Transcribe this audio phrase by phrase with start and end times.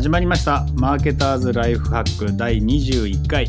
[0.00, 0.64] 始まりました。
[0.76, 3.48] マーケターズライフハック第21回。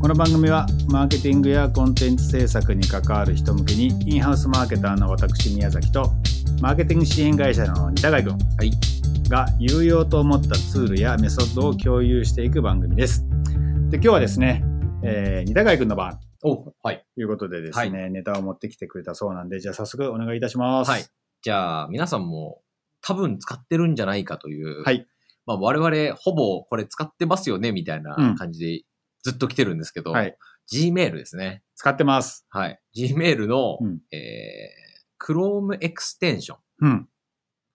[0.00, 6.10] この番組はマーケティングやコンテンツ制作に関わる人向けにインハウスマーケターの私宮崎と
[6.60, 8.38] マーケティング支援会社の二高井君。
[9.28, 13.24] が有用と思ったツールやメソッドを共有していく番組です。
[13.88, 14.64] で今日はですね、
[15.04, 16.18] えー、二高井君の番。
[16.42, 17.06] お、はい。
[17.14, 20.90] ということでですね、ネタを持ってきてくれたそうなんでじゃあ早速お願いいたします。
[20.90, 21.04] はい。
[21.40, 22.62] じゃあ、皆さんも
[23.00, 25.06] 多分使ってるんじゃないかという、はい
[25.46, 28.36] まあ、我々ほぼこれ使ってますよね、みたいなうん。
[28.36, 28.82] 感じで
[29.22, 30.36] ずっと来てるんですけど、はい。
[30.72, 31.62] Gmail ですね。
[31.74, 32.46] 使ってます。
[32.50, 32.80] はい。
[32.96, 34.00] Gmail の、うん。
[34.10, 37.08] えー、Chrome エクステンションうん。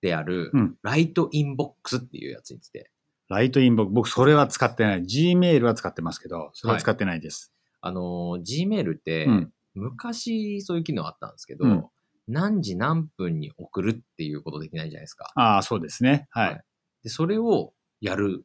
[0.01, 0.75] である、うん。
[0.83, 2.91] Right Inbox っていうやつについて、
[3.29, 5.03] Right Inbox 僕それは使ってない。
[5.03, 9.53] Gmail は使ってますけどそれは使ってないです、あのー、Gmail って、うん。
[9.73, 11.85] 昔そういう機能あったんですけど、うん。
[12.27, 15.31] 何時何分に送るっていうことできないじゃないですか。
[15.35, 16.27] ああそうですね。
[16.31, 16.61] はい、はい
[17.03, 18.43] で、それをやる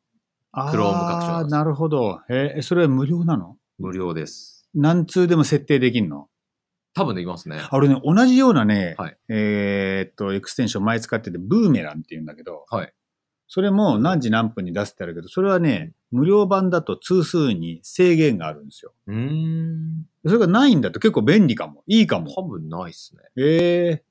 [0.52, 3.56] 拡張なんですあなるほどえーそれは無料なの？
[3.78, 4.68] 無料です。
[4.74, 6.28] 何通でも設定できるの？
[6.94, 7.58] 多分できますね。
[7.70, 12.92] あれね、同じようなね、はいえーっと、エクステンション前使ってて、ブーメランって言うんだけど、はい
[13.54, 18.94] それも何時何分に出すってあるけど、それはね、無料版だと通数に制限があるんですよ。
[19.08, 20.06] うーん。
[20.24, 21.82] それがないんだと結構便利かも。
[21.86, 22.32] いいかも。
[22.32, 23.20] 多分ないっすね。
[23.36, 24.04] ええ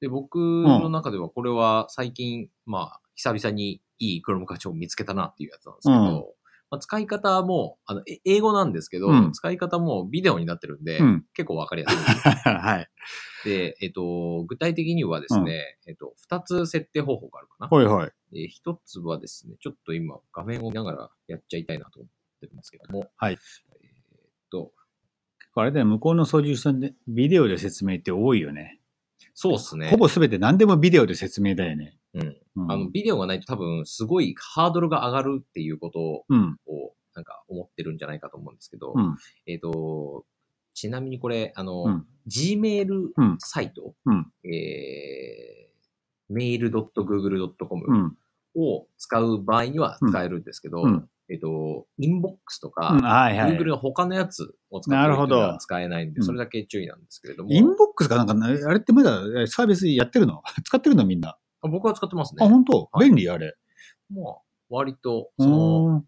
[0.00, 6.24] で、僕の中ではこれは最近、まあ、久々にいいクロム課長を見つけたなっていうやつなんですけど、うん
[6.70, 11.24] まあ、使い方も、あの、え英語なんですけど、うん使い方もビデオになってるんで、うん。
[11.34, 11.98] 結構わかりやすい。
[12.50, 12.88] はい。
[13.44, 17.68] で、えっと、具体的にはですね、えっと、二つ設定方法があるかな。
[17.68, 18.08] ほいほい。
[18.32, 23.34] で一つはですね、ちょっと今画面を見ながらやっちゃいたいなと思ってるんですけども、はい。
[23.34, 23.40] えーっ
[24.50, 24.72] と、
[25.54, 28.80] あれだよ、向こうの操縦士さんで、ビデオで説明って多いよね。
[29.34, 29.90] そうっすね。
[29.90, 31.98] ほぼ全て何でもビデオで説明だよね。
[32.14, 32.36] うん。
[32.56, 32.72] うん。
[32.72, 36.56] あの、ビデオがないと多分、すごいハードルが上がるっていうことうん。
[36.66, 39.16] を、なんか思ってるんじゃないかと思うんですけど、うん。
[39.46, 40.24] えっ、と、
[40.74, 48.16] ちなみにこれ、あの、うん Gmail うんサイト、うんえー、mail.google.com うん。
[48.56, 53.56] を使う場合には使えるんですけど、うんえっ、と、インボックスとか、うんはいはい。
[53.56, 60.42] Google の他のやつを使ってなる使えないんで、うんそれだけ注意なんですけれども、インボックスかなんか、あれってまだえサービスやってるの？
[60.64, 61.36] 使ってるのみんな？
[61.64, 62.44] あ僕は使ってますね。
[62.44, 62.88] あ、本当？
[62.92, 63.08] はい。
[63.08, 63.54] 便利あれ。
[64.10, 64.34] まあ、
[64.68, 66.04] 割と、その、うん。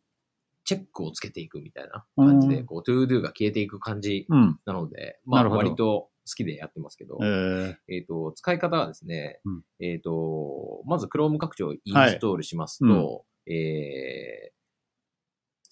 [0.64, 4.58] チェックをつけていくみたいな感じで、うんこう、トゥードゥが消えていく感じうん。
[4.64, 5.58] なので、まあ、なるほど。
[5.58, 9.62] 割と好きでやってますけど、えー、えっ、と、使い方はですね、うん。
[9.78, 14.56] えっ、と、まず Chrome 拡張をインストールしますと、えー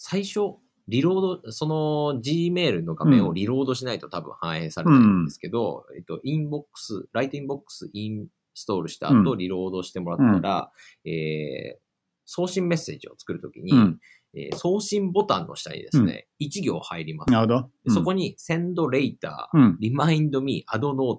[0.06, 10.70] 最初、リロード、その Gmail の画面をリロードしないと多分反映されないんですけど、えっ、と、インボックス、 Right Inbox インストールした後、うんリロードしてもらったら、
[11.04, 11.84] えー
[12.26, 13.98] 送信メッセージを作るときに、うん。
[14.34, 17.32] えー送信ボタンの下にですね、1行入ります。
[17.32, 17.70] なるほど。
[17.84, 19.78] でそこに send later、うん。
[19.82, 21.18] remind me, add note,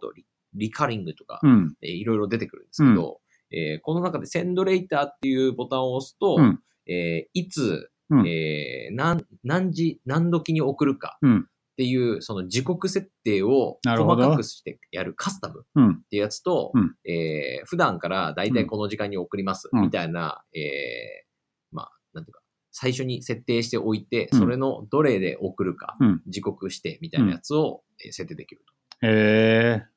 [0.57, 1.75] recurring とか、うん。
[1.81, 3.19] えーいろいろ出てくるんですけど、
[3.51, 11.47] えーこの中で send later っていうボタンを押すと、うんえーいつ、うんえー何、何時、何時に送るかうん。
[11.75, 16.01] っていう、その時刻設定を細かくしてやるカスタムっうん。
[16.09, 16.95] ていうやつと、うん。
[17.03, 19.81] えー普段からだいたいこの時間に送りますうん。
[19.81, 22.41] みたいな、えーまあ、なんていうか、
[22.71, 24.39] 最初に設定しておいて、うん。
[24.39, 26.21] それのどれで送るか、うん。
[26.27, 28.73] 時刻してみたいなやつをえー設定できると。
[29.01, 29.89] えっ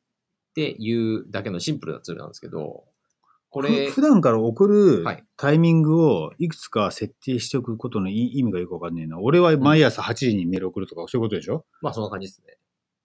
[0.54, 2.84] ていうだけのシンプルなツールなんですけど、
[3.50, 9.18] こー、れふ、普段から送るはいタイミングをいくつか設定しておくことの意意味がよくわかんねえな。
[9.20, 11.64] 俺は毎朝8時にメール送るとか、そういうことでしょ？
[11.80, 12.56] まあそんな感じですね。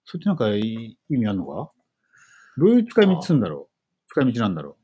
[0.04, 1.70] それってなんかいい意味あるのか？
[2.58, 4.08] どういう使い道するんだろう？
[4.08, 4.76] 使い道なんだろ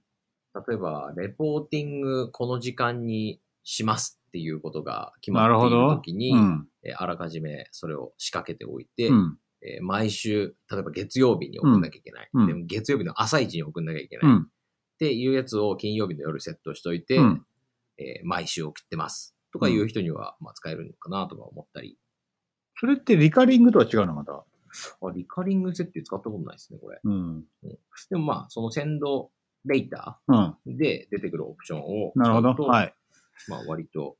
[0.68, 5.94] 例えば、レポーティングこの時間にしますっていうことが決まっているど。
[5.96, 6.68] ときに、うん。
[6.84, 9.38] えーあらかじめそれを仕掛けておいて、うん。
[9.62, 12.30] えー毎週、例えば月曜日に送んなきゃいけない。
[12.32, 14.26] うんでも月曜日の朝一に送んなきゃいけない。
[15.00, 15.08] っうん。
[15.08, 17.46] ていうやつを金曜日の夜セットしといて、うん
[17.98, 19.34] えー毎週送ってます。
[19.52, 21.98] とかいう人には、まあ、使えるのかなとか思ったり。
[22.78, 24.14] それってリカリングとは違うの？
[24.14, 24.32] また。
[24.32, 24.44] あ、
[25.12, 27.00] リカリング設定使ったことないですね、これ。
[27.02, 27.44] うん。
[28.08, 29.30] でもまあ、そのセンド
[29.64, 30.36] レイタうん。
[30.36, 32.64] ーで出てくるオプションをなるほど。
[32.64, 32.94] はい。
[33.48, 34.19] まあ、割と、え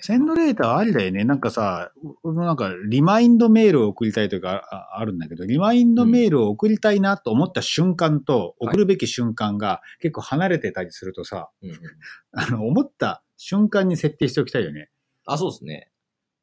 [0.00, 1.24] センドレーターはありだよね。
[1.24, 1.92] なんかさ、
[2.22, 11.76] 俺もなんかリマインドメールを送りたいというかああるんだけど、リマインドメールを送りたいなと思った瞬間と、はい送るべき瞬間が結構離れてたりするとさ、うんうん
[12.32, 14.90] あの、思った瞬間に設定しておきたいよね。
[15.24, 15.90] あ、そうですね。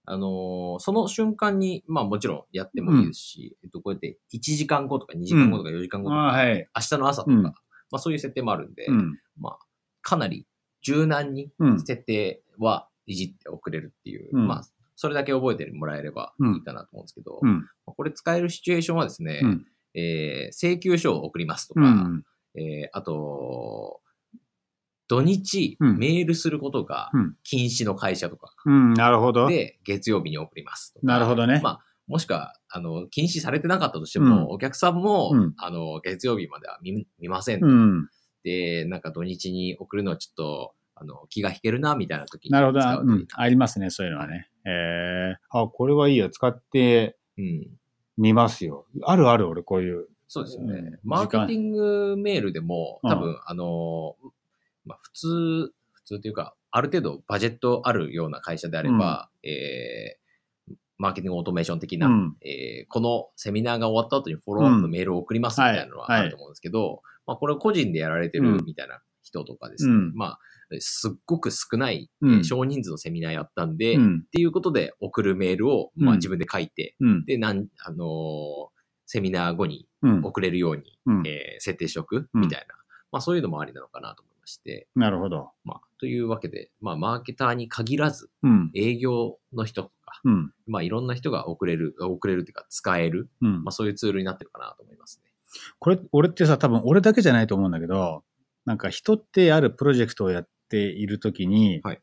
[0.06, 6.70] あのーその瞬間に、まあもちろんやってもいいですし、えっと、こうやって1時間後とか2時間後とか4時間後とか、はい。
[6.76, 7.54] 明日の朝とか、うんま
[7.94, 9.20] あそういう設定もあるんで、うん。
[9.40, 9.60] まあ、
[10.02, 10.48] かなり
[10.82, 11.80] 柔軟にうん。
[11.80, 14.64] 設定はいじって送れるっていう、うんまあ、
[14.96, 17.66] それだけ覚えてもらえればいいかなと思うんですけど、うん。
[17.86, 19.66] これ使えるシチュエーションはですね、うん。
[19.96, 22.24] えー請求書を送りますとか、うん。
[22.56, 24.02] えーあと、
[25.08, 28.94] 土日、うんメールすることがうん禁止の会社とかうん。
[28.94, 29.48] なるほど。
[29.48, 30.94] で、月曜日に送ります。
[31.04, 37.66] なるほどねまあ、もしくは、あの、禁止されてなかったとしても、うんお客さんも、うんあの、月曜日までは見見ませんと。
[37.66, 38.10] うん。
[38.44, 40.74] で、なんか土日に送るのはちょっと、
[41.04, 42.80] あの、気が引けるな、みたいな時になるほど。
[42.80, 44.50] 使うんありますね、そういうのはね。
[44.66, 46.30] えー、あ、これはいいよ。
[46.30, 47.68] 使ってうん。
[48.18, 48.86] みますよ。
[49.04, 50.08] あるある、俺、こういう。
[50.28, 50.74] そうですよね。
[50.74, 54.16] うんマーケティングメールでも、うん多分、あの、
[54.86, 62.38] まあ、普通、普通というか、ある程度バジェットあるような会社であれば、えー、マーケティングオートメーション的な、うん。
[62.42, 70.40] えーこのセミナーが終わった後にフォローアップのメールを送りますみたいなのははいあると思うんですけど、まあ、これ個人でやられてうんるみたいな人とかですね、うんまあ、
[70.80, 74.24] すっごく少ない、うんえー少人数のセミナーやったんで、っうん。
[74.32, 77.26] ていうことで送るメールを、まあ、うん自分で書いて、うん。
[77.26, 78.68] で、なん、あのー
[79.06, 80.22] セミナー後にうん。
[80.24, 81.28] 送れるように、うん。
[81.28, 82.76] えー設定しておくうんみたいな、
[83.12, 85.52] まあそういうのもありなのかなと思いまして、なるほど。
[85.64, 88.72] まあというわけで、まあマーケターに限らず、うん。
[88.74, 90.52] 営業の人とか、うん。
[90.68, 93.72] まあいろんな人が送れる、送れるっていうか使える、うんまあ。
[93.72, 95.32] そういうツールになってるかなと思いますね。
[95.80, 98.24] これ、俺ってさ、多分俺だけじゃないと思うんだけど、
[98.66, 102.02] なんか人ってあるプロジェクトをやっているときに、はい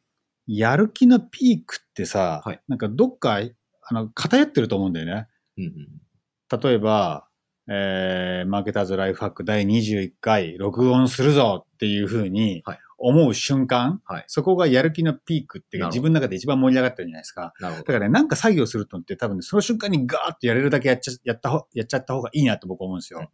[0.53, 3.39] やる気のピークってさ、はいなんかどっか、
[3.83, 5.29] あの、偏ってると思うんだよね。
[5.59, 6.61] うんうん。
[6.61, 7.29] 例えば、
[7.69, 17.55] えー、マーケターズライフハック第21回録音するぞっていうふうにはい思う瞬間、はいそこがやる気のピークって自分の中で一番盛り上がってるじゃないですか。
[17.61, 23.21] だからね、なんか作業するとって多分ね、その瞬間にガーッとやれるだけやっちゃやったほやっちゃった方がいいなと僕は思うんですよ。
[23.21, 23.29] うん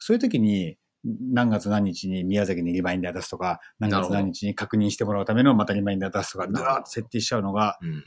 [0.00, 8.04] そういう時に、何月何日に宮崎にリマインダー出すとか、何月何日に確認してもらうためのまたリマインダー出すとか、なるほどガーッと設定しちゃうのがうん。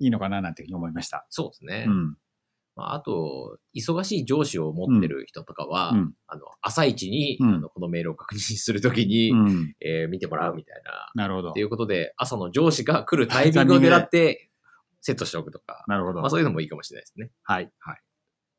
[0.00, 1.24] いいのかななんていうふうに思いました。
[1.30, 1.84] そうですね。
[1.88, 2.16] うん。
[2.76, 6.14] まあ、あと、忙しい上司を持ってる人とかは、うん。
[6.26, 9.74] あの、朝一に、うんあのこのメールを確認するときに、うん。
[9.80, 11.62] えー見てもらうみたいな、なるほどってい。
[11.62, 14.50] うことで、朝の上司が来るタイミングを狙って、
[15.00, 16.20] セットしておくとか、なるほど。
[16.20, 17.30] まあそういうのもいいかもしれないですね。
[17.44, 17.70] はい。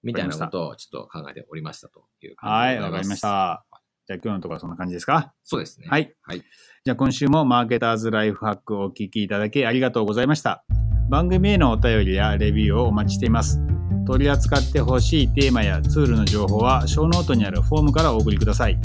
[0.02, 3.00] みたいなことをちょっと考えておりましたという感はい、じでございます。
[3.00, 3.22] わかりまし。
[3.22, 3.66] た。
[4.08, 5.34] じゃあ今日のところはそんな感じですか？
[5.44, 5.88] そうですね。。
[5.90, 6.08] はいい。
[6.22, 6.44] はい。
[6.84, 10.64] じゃあ今週もマーケターズライフハックをお聞きいただきありがとうございました。
[11.10, 13.60] 番組へのお便りやレビューをお待ちしています。
[14.06, 18.78] 取り扱ってほしいテーマやツールの情報は、ショーノートにあるフォームからお送りください。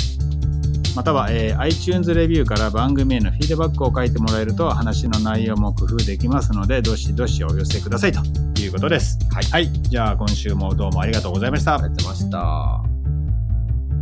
[0.96, 8.20] または、えー iTunes レビューから番組へのフィードバックを書いてもらえると話の内容も工夫できますので、どしどしお寄せくださいと
[8.60, 9.18] いうことです。
[9.30, 9.70] はいはい。
[9.70, 11.82] じゃあ今週もどうもありがとうございましたあり。
[11.82, 12.89] がとうございました。